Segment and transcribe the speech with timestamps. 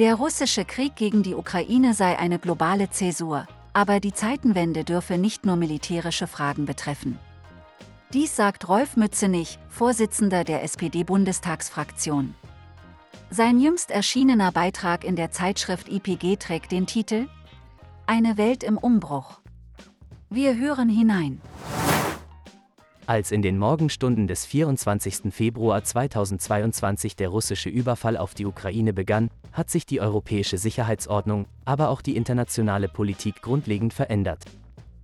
[0.00, 5.44] Der russische Krieg gegen die Ukraine sei eine globale Zäsur, aber die Zeitenwende dürfe nicht
[5.44, 7.18] nur militärische Fragen betreffen.
[8.14, 12.34] Dies sagt Rolf Mützenich, Vorsitzender der SPD-Bundestagsfraktion.
[13.28, 17.28] Sein jüngst erschienener Beitrag in der Zeitschrift IPG trägt den Titel
[18.06, 19.40] Eine Welt im Umbruch.
[20.30, 21.42] Wir hören hinein.
[23.10, 25.34] Als in den Morgenstunden des 24.
[25.34, 31.88] Februar 2022 der russische Überfall auf die Ukraine begann, hat sich die europäische Sicherheitsordnung, aber
[31.88, 34.44] auch die internationale Politik grundlegend verändert.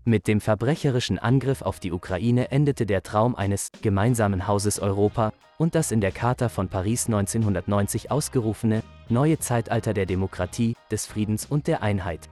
[0.04, 5.74] Mit dem verbrecherischen Angriff auf die Ukraine endete der Traum eines gemeinsamen Hauses Europa und
[5.74, 11.66] das in der Charta von Paris 1990 ausgerufene neue Zeitalter der Demokratie, des Friedens und
[11.66, 12.28] der Einheit.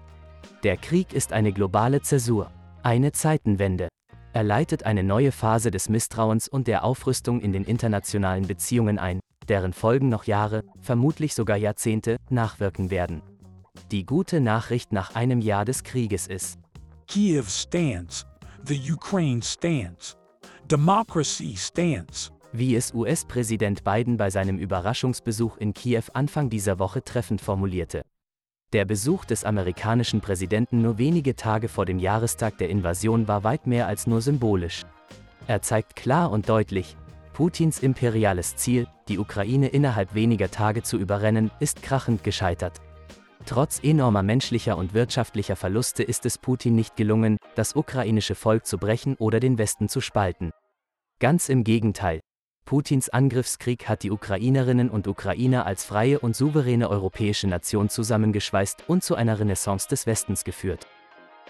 [0.63, 2.53] Der Krieg ist eine globale Zäsur,
[2.85, 3.89] eine Zeitenwende.
[4.35, 9.21] Er leitet eine neue Phase des Misstrauens und der Aufrüstung in den internationalen Beziehungen ein,
[9.49, 13.23] deren Folgen noch Jahre, vermutlich sogar Jahrzehnte, nachwirken werden.
[13.93, 16.59] Die gute Nachricht nach einem Jahr des Krieges ist,
[17.07, 18.27] Kiev stands.
[18.67, 20.17] The Ukraine stands.
[20.69, 22.33] Democracy stands.
[22.53, 28.03] Wie es US-Präsident Biden bei seinem Überraschungsbesuch in Kiew Anfang dieser Woche treffend formulierte.
[28.75, 33.69] Der Besuch des amerikanischen Präsidenten nur wenige Tage vor dem Jahrestag der Invasion war weit
[33.69, 34.83] mehr als nur symbolisch.
[35.47, 36.97] Er zeigt klar und deutlich,
[37.35, 42.81] Putins imperiales Ziel, die Ukraine innerhalb weniger Tage zu überrennen, ist krachend gescheitert.
[43.47, 48.79] Trotz enormer menschlicher und wirtschaftlicher Verluste ist es Putin nicht gelungen, das ukrainische Volk zu
[48.79, 50.51] brechen oder den Westen zu spalten.
[51.21, 52.19] Ganz im Gegenteil.
[52.65, 59.05] Putins Angriffskrieg hat die Ukrainerinnen und Ukrainer als freie und souveräne europäische Nation zusammengeschweißt und
[59.05, 60.87] zu einer Renaissance des Westens geführt.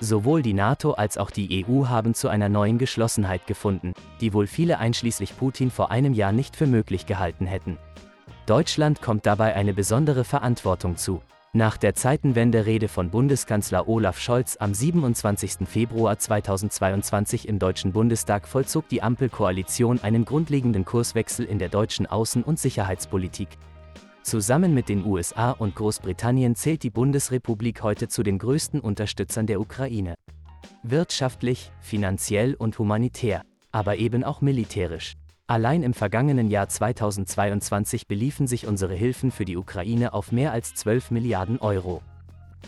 [0.01, 4.49] Sowohl die NATO als auch die EU haben zu einer neuen Geschlossenheit gefunden, die wohl
[4.49, 7.79] viele einschließlich Putin vor einem Jahr nicht für möglich gehalten hätten.
[8.47, 11.23] Deutschland kommt dabei eine besondere Verantwortung zu,
[11.55, 15.69] nach der Zeitenwende-Rede von Bundeskanzler Olaf Scholz am 27.
[15.69, 22.43] Februar 2022 im Deutschen Bundestag vollzog die Ampelkoalition einen grundlegenden Kurswechsel in der deutschen Außen-
[22.43, 23.49] und Sicherheitspolitik.
[24.23, 29.61] Zusammen mit den USA und Großbritannien zählt die Bundesrepublik heute zu den größten Unterstützern der
[29.61, 30.17] Ukraine.
[30.83, 35.15] Wirtschaftlich, finanziell und humanitär, aber eben auch militärisch.
[35.47, 40.75] Allein im vergangenen Jahr 2022 beliefen sich unsere Hilfen für die Ukraine auf mehr als
[40.75, 42.01] 12 Milliarden Euro.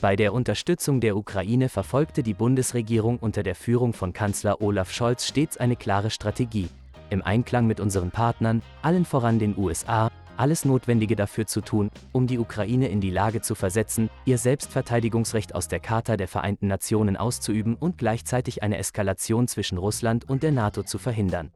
[0.03, 5.25] Bei der Unterstützung der Ukraine verfolgte die Bundesregierung unter der Führung von Kanzler Olaf Scholz
[5.26, 6.69] stets eine klare Strategie,
[7.09, 12.26] im Einklang mit unseren Partnern, allen voran den USA, alles Notwendige dafür zu tun, um
[12.26, 17.16] die Ukraine in die Lage zu versetzen, ihr Selbstverteidigungsrecht aus der Charta der Vereinten Nationen
[17.16, 21.53] auszuüben und gleichzeitig eine Eskalation zwischen Russland und der NATO zu verhindern.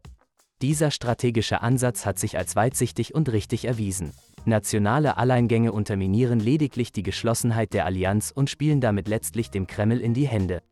[0.62, 4.12] Dieser strategische Ansatz hat sich als weitsichtig und richtig erwiesen.
[4.44, 10.12] Nationale Alleingänge unterminieren lediglich die Geschlossenheit der Allianz und spielen damit letztlich dem Kreml in
[10.12, 10.62] die Hände.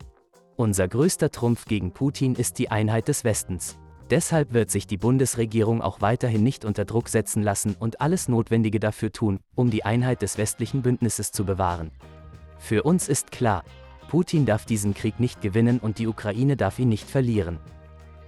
[0.55, 3.79] Unser größter Trumpf gegen Putin ist die Einheit des Westens.
[4.11, 8.79] Deshalb wird sich die Bundesregierung auch weiterhin nicht unter Druck setzen lassen und alles Notwendige
[8.79, 11.91] dafür tun, um die Einheit des westlichen Bündnisses zu bewahren.
[12.59, 13.63] Für uns ist klar,
[14.07, 17.59] Putin darf diesen Krieg nicht gewinnen und die Ukraine darf ihn nicht verlieren.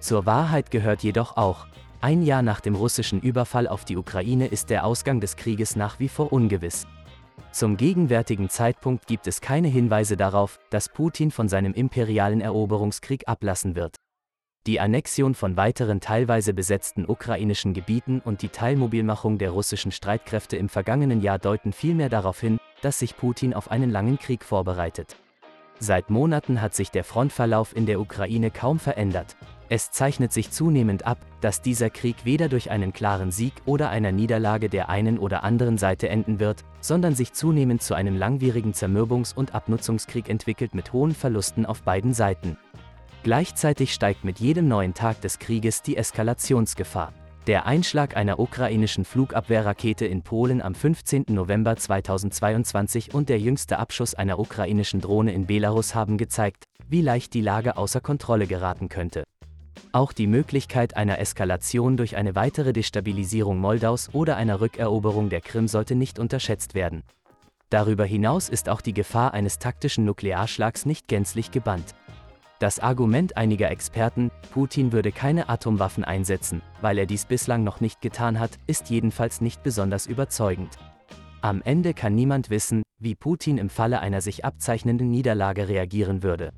[0.02, 1.68] Zur Wahrheit gehört jedoch auch,
[2.02, 6.00] ein Jahr nach dem russischen Überfall auf die Ukraine ist der Ausgang des Krieges nach
[6.00, 6.88] wie vor ungewiss.
[7.52, 13.76] Zum gegenwärtigen Zeitpunkt gibt es keine Hinweise darauf, dass Putin von seinem imperialen Eroberungskrieg ablassen
[13.76, 13.96] wird.
[14.66, 20.70] Die Annexion von weiteren teilweise besetzten ukrainischen Gebieten und die Teilmobilmachung der russischen Streitkräfte im
[20.70, 25.16] vergangenen Jahr deuten vielmehr darauf hin, dass sich Putin auf einen langen Krieg vorbereitet.
[25.78, 29.36] Seit Monaten hat sich der Frontverlauf in der Ukraine kaum verändert,
[29.72, 34.12] es zeichnet sich zunehmend ab, dass dieser Krieg weder durch einen klaren Sieg oder einer
[34.12, 39.34] Niederlage der einen oder anderen Seite enden wird, sondern sich zunehmend zu einem langwierigen Zermürbungs-
[39.34, 42.58] und Abnutzungskrieg entwickelt mit hohen Verlusten auf beiden Seiten.
[43.24, 47.14] Gleichzeitig steigt mit jedem neuen Tag des Krieges die Eskalationsgefahr.
[47.48, 51.28] Der Einschlag einer ukrainischen Flugabwehrrakete in Polen am 15.
[51.30, 57.34] November 2022 und der jüngste Abschuss einer ukrainischen Drohne in Belarus haben gezeigt, wie leicht
[57.34, 59.24] die Lage außer Kontrolle geraten könnte.
[59.92, 65.68] Auch die Möglichkeit einer Eskalation durch eine weitere Destabilisierung Moldaus oder einer Rückeroberung der Krim
[65.68, 67.04] sollte nicht unterschätzt werden.
[67.70, 71.96] Darüber hinaus ist auch die Gefahr eines taktischen Nuklearschlags nicht gänzlich gebannt.
[72.60, 78.02] Das Argument einiger Experten, Putin würde keine Atomwaffen einsetzen, weil er dies bislang noch nicht
[78.02, 80.78] getan hat, ist jedenfalls nicht besonders überzeugend.
[81.42, 86.52] Am Ende kann niemand wissen, wie Putin im Falle einer sich abzeichnenden Niederlage reagieren würde.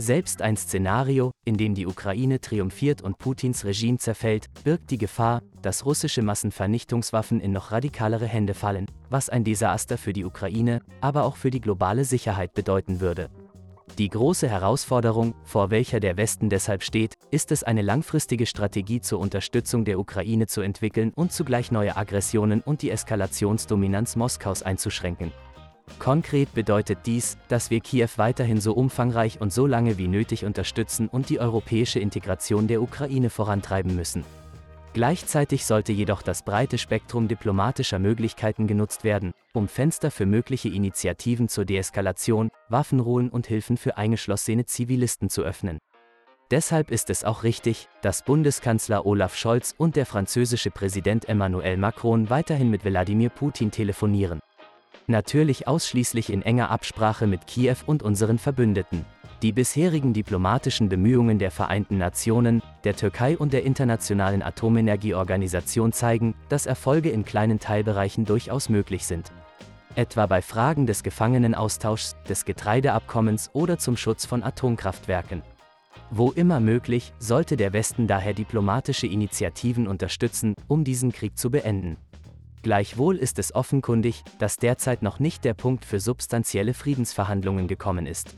[0.00, 5.42] Selbst ein Szenario, in dem die Ukraine triumphiert und Putins Regime zerfällt, birgt die Gefahr,
[5.60, 11.24] dass russische Massenvernichtungswaffen in noch radikalere Hände fallen, was ein Desaster für die Ukraine, aber
[11.24, 13.28] auch für die globale Sicherheit bedeuten würde.
[13.98, 19.20] Die große Herausforderung, vor welcher der Westen deshalb steht, ist es eine langfristige Strategie zur
[19.20, 25.30] Unterstützung der Ukraine zu entwickeln und zugleich neue Aggressionen und die Eskalationsdominanz Moskaus einzuschränken.
[25.98, 31.08] Konkret bedeutet dies, dass wir Kiew weiterhin so umfangreich und so lange wie nötig unterstützen
[31.08, 34.24] und die europäische Integration der Ukraine vorantreiben müssen.
[34.92, 41.48] Gleichzeitig sollte jedoch das breite Spektrum diplomatischer Möglichkeiten genutzt werden, um Fenster für mögliche Initiativen
[41.48, 45.78] zur Deeskalation, Waffenruhen und Hilfen für eingeschlossene Zivilisten zu öffnen.
[46.50, 52.28] Deshalb ist es auch richtig, dass Bundeskanzler Olaf Scholz und der französische Präsident Emmanuel Macron
[52.28, 54.40] weiterhin mit Wladimir Putin telefonieren.
[55.10, 59.04] Natürlich ausschließlich in enger Absprache mit Kiew und unseren Verbündeten.
[59.42, 66.66] Die bisherigen diplomatischen Bemühungen der Vereinten Nationen, der Türkei und der Internationalen Atomenergieorganisation zeigen, dass
[66.66, 69.32] Erfolge in kleinen Teilbereichen durchaus möglich sind.
[69.96, 75.42] Etwa bei Fragen des Gefangenenaustauschs, des Getreideabkommens oder zum Schutz von Atomkraftwerken.
[76.12, 81.96] Wo immer möglich, sollte der Westen daher diplomatische Initiativen unterstützen, um diesen Krieg zu beenden.
[82.62, 88.36] Gleichwohl ist es offenkundig, dass derzeit noch nicht der Punkt für substanzielle Friedensverhandlungen gekommen ist.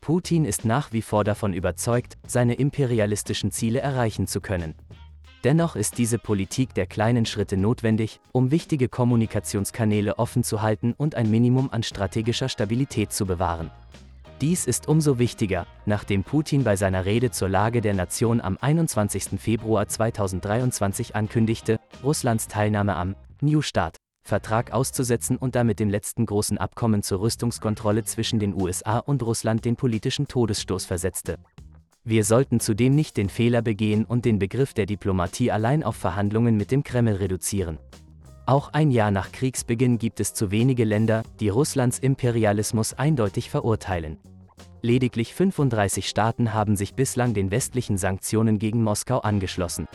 [0.00, 4.74] Putin ist nach wie vor davon überzeugt, seine imperialistischen Ziele erreichen zu können.
[5.44, 11.14] Dennoch ist diese Politik der kleinen Schritte notwendig, um wichtige Kommunikationskanäle offen zu halten und
[11.14, 13.70] ein Minimum an strategischer Stabilität zu bewahren.
[14.40, 19.38] Dies ist umso wichtiger, nachdem Putin bei seiner Rede zur Lage der Nation am 21.
[19.38, 26.58] Februar 2023 ankündigte, Russlands Teilnahme am New Start Vertrag auszusetzen und damit dem letzten großen
[26.58, 31.38] Abkommen zur Rüstungskontrolle zwischen den USA und Russland den politischen Todesstoß versetzte.
[32.04, 36.56] Wir sollten zudem nicht den Fehler begehen und den Begriff der Diplomatie allein auf Verhandlungen
[36.56, 37.78] mit dem Kreml reduzieren.
[38.46, 44.18] Auch ein Jahr nach Kriegsbeginn gibt es zu wenige Länder, die Russlands Imperialismus eindeutig verurteilen.
[44.82, 49.86] Lediglich 35 Staaten haben sich bislang den westlichen Sanktionen gegen Moskau angeschlossen.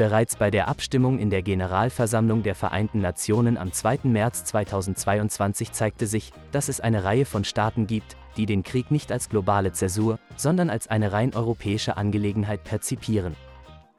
[0.00, 3.98] Bereits bei der Abstimmung in der Generalversammlung der Vereinten Nationen am 2.
[4.04, 9.12] März 2022 zeigte sich, dass es eine Reihe von Staaten gibt, die den Krieg nicht
[9.12, 13.36] als globale Zäsur, sondern als eine rein europäische Angelegenheit perzipieren.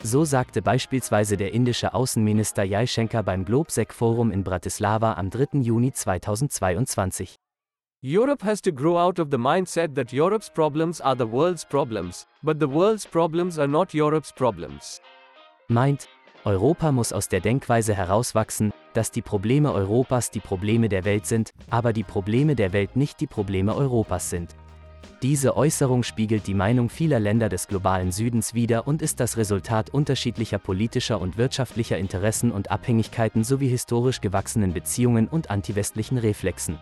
[0.02, 5.60] So sagte beispielsweise der indische Außenminister Jaishankar beim GlobeSec Forum in Bratislava am 3.
[5.60, 7.36] Juni 2022.
[8.02, 12.26] Europe has to grow out of the mindset that Europe's problems are the world's problems,
[12.42, 15.00] but the world's problems are not Europe's problems
[15.72, 16.08] meint,
[16.44, 21.54] Europa muss aus der Denkweise herauswachsen, dass die Probleme Europas die Probleme der Welt sind,
[21.70, 24.56] aber die Probleme der Welt nicht die Probleme Europas sind.
[25.22, 29.92] Diese Äußerung spiegelt die Meinung vieler Länder des globalen Südens wider und ist das Resultat
[29.92, 36.80] unterschiedlicher politischer und wirtschaftlicher Interessen und Abhängigkeiten sowie historisch gewachsenen Beziehungen und antiwestlichen Reflexen.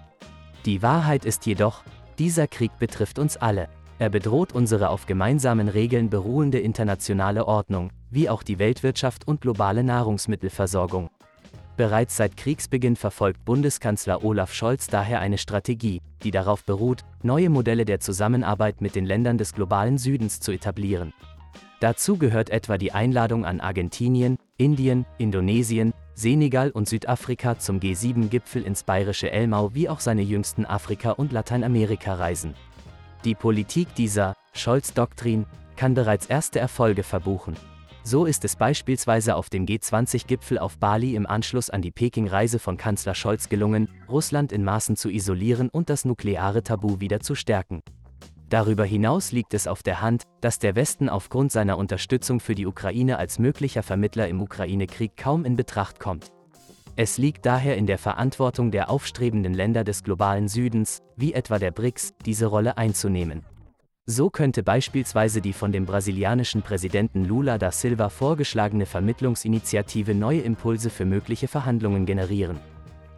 [0.66, 1.84] Die Wahrheit ist jedoch,
[2.18, 3.68] dieser Krieg betrifft uns alle.
[4.00, 9.84] Er bedroht unsere auf gemeinsamen Regeln beruhende internationale Ordnung, wie auch die Weltwirtschaft und globale
[9.84, 11.10] Nahrungsmittelversorgung.
[11.76, 17.84] Bereits seit Kriegsbeginn verfolgt Bundeskanzler Olaf Scholz daher eine Strategie, die darauf beruht, neue Modelle
[17.84, 21.14] der Zusammenarbeit mit den Ländern des globalen Südens zu etablieren.
[21.82, 28.84] Dazu gehört etwa die Einladung an Argentinien, Indien, Indonesien, Senegal und Südafrika zum G7-Gipfel ins
[28.84, 32.56] bayerische Elmau wie auch seine jüngsten Afrika- und Lateinamerika-Reisen.
[33.26, 35.46] Die Politik dieser Scholz-Doktrin
[35.76, 37.58] kann bereits erste Erfolge verbuchen.
[38.04, 42.78] So ist es beispielsweise auf dem G20-Gipfel auf Bali im Anschluss an die Peking-Reise von
[42.78, 47.82] Kanzler Scholz gelungen, Russland in Maßen zu isolieren und das nukleare Tabu wieder zu stärken.
[48.50, 52.66] Darüber hinaus liegt es auf der Hand, dass der Westen aufgrund seiner Unterstützung für die
[52.66, 56.32] Ukraine als möglicher Vermittler im Ukraine-Krieg kaum in Betracht kommt.
[57.02, 61.72] Es liegt daher in der Verantwortung der aufstrebenden Länder des globalen Südens, wie etwa der
[61.72, 63.46] BRICS, diese Rolle einzunehmen.
[64.06, 70.90] So könnte beispielsweise die von dem brasilianischen Präsidenten Lula da Silva vorgeschlagene Vermittlungsinitiative neue Impulse
[70.90, 72.60] für mögliche Verhandlungen generieren.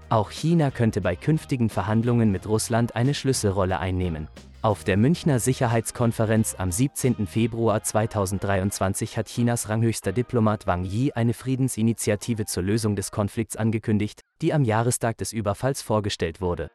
[0.09, 4.27] Auch China könnte bei künftigen Verhandlungen mit Russland eine Schlüsselrolle einnehmen.
[4.63, 7.25] Auf der Münchner Sicherheitskonferenz am 17.
[7.25, 14.21] Februar 2023 hat Chinas ranghöchster Diplomat Wang Yi eine Friedensinitiative zur Lösung des Konflikts angekündigt,
[14.43, 16.69] die am Jahrestag des Überfalls vorgestellt wurde.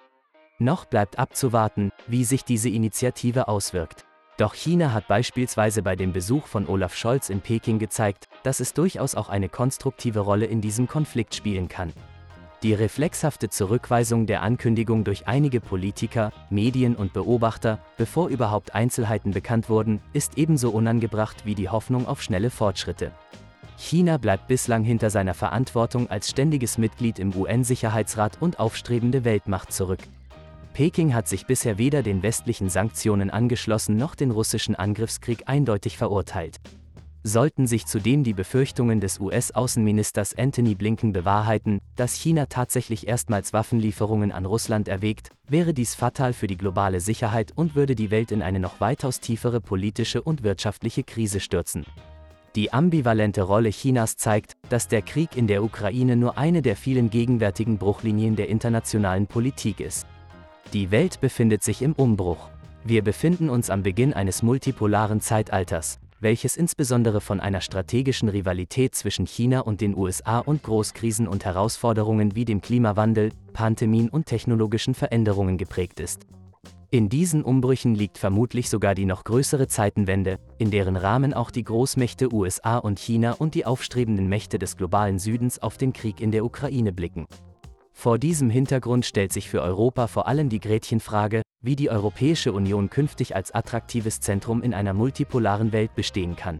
[0.58, 4.04] Noch bleibt abzuwarten, wie sich diese Initiative auswirkt.
[4.36, 8.74] Doch China hat beispielsweise bei dem Besuch von Olaf Scholz in Peking gezeigt, dass es
[8.74, 11.92] durchaus auch eine konstruktive Rolle in diesem Konflikt spielen kann.
[12.66, 19.70] Die reflexhafte Zurückweisung der Ankündigung durch einige Politiker, Medien und Beobachter, bevor überhaupt Einzelheiten bekannt
[19.70, 23.12] wurden, ist ebenso unangebracht wie die Hoffnung auf schnelle Fortschritte.
[23.76, 30.00] China bleibt bislang hinter seiner Verantwortung als ständiges Mitglied im UN-Sicherheitsrat und aufstrebende Weltmacht zurück.
[30.74, 36.58] Peking hat sich bisher weder den westlichen Sanktionen angeschlossen noch den russischen Angriffskrieg eindeutig verurteilt.
[37.28, 44.30] Sollten sich zudem die Befürchtungen des US-Außenministers Anthony Blinken bewahrheiten, dass China tatsächlich erstmals Waffenlieferungen
[44.30, 48.42] an Russland erwägt, wäre dies fatal für die globale Sicherheit und würde die Welt in
[48.42, 51.84] eine noch weitaus tiefere politische und wirtschaftliche Krise stürzen.
[52.54, 57.10] Die ambivalente Rolle Chinas zeigt, dass der Krieg in der Ukraine nur eine der vielen
[57.10, 60.06] gegenwärtigen Bruchlinien der internationalen Politik ist.
[60.72, 62.50] Die Welt befindet sich im Umbruch.
[62.84, 69.26] Wir befinden uns am Beginn eines multipolaren Zeitalters, welches insbesondere von einer strategischen Rivalität zwischen
[69.26, 75.56] China und den USA und Großkrisen und Herausforderungen wie dem Klimawandel, Pandemien und technologischen Veränderungen
[75.56, 76.26] geprägt ist.
[76.90, 81.62] In diesen Umbrüchen liegt vermutlich sogar die noch größere Zeitenwende, in deren Rahmen auch die
[81.62, 86.32] Großmächte USA und China und die aufstrebenden Mächte des globalen Südens auf den Krieg in
[86.32, 87.26] der Ukraine blicken.
[87.92, 92.88] Vor diesem Hintergrund stellt sich für Europa vor allem die Gretchenfrage, wie die Europäische Union
[92.88, 96.58] künftig als attraktives Zentrum in einer multipolaren Welt bestehen kann.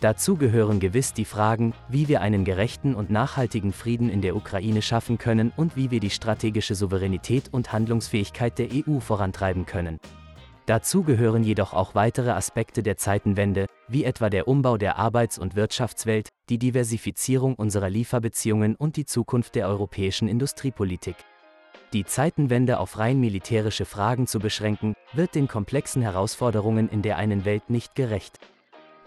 [0.00, 4.80] Dazu gehören gewiss die Fragen, wie wir einen gerechten und nachhaltigen Frieden in der Ukraine
[4.80, 9.98] schaffen können und wie wir die strategische Souveränität und Handlungsfähigkeit der EU vorantreiben können.
[10.66, 15.56] Dazu gehören jedoch auch weitere Aspekte der Zeitenwende, wie etwa der Umbau der Arbeits- und
[15.56, 21.16] Wirtschaftswelt, die Diversifizierung unserer Lieferbeziehungen und die Zukunft der europäischen Industriepolitik.
[21.92, 27.44] Die Zeitenwende auf rein militärische Fragen zu beschränken, wird den komplexen Herausforderungen in der einen
[27.44, 28.38] Welt nicht gerecht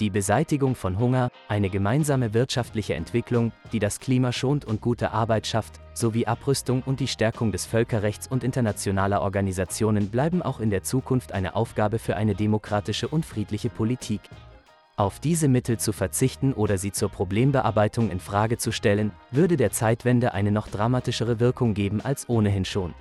[0.01, 5.45] die Beseitigung von Hunger, eine gemeinsame wirtschaftliche Entwicklung, die das Klima schont und gute Arbeit
[5.45, 10.81] schafft, sowie Abrüstung und die Stärkung des Völkerrechts und internationaler Organisationen bleiben auch in der
[10.81, 14.21] Zukunft eine Aufgabe für eine demokratische und friedliche Politik.
[15.01, 19.71] Auf diese Mittel zu verzichten oder sie zur Problembearbeitung in Frage zu stellen, würde der
[19.71, 22.93] Zeitwende eine noch dramatischere Wirkung geben als ohnehin schon.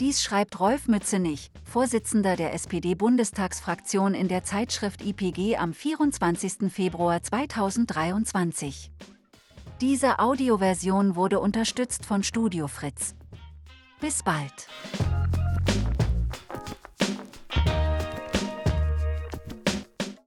[0.00, 6.72] Dies schreibt Rolf Mützenich, Vorsitzender der SPD-Bundestagsfraktion in der Zeitschrift IPG am 24.
[6.72, 8.90] Februar 2023.
[9.80, 13.14] Diese Audioversion wurde unterstützt von Studio Fritz.
[14.00, 14.66] Bis bald.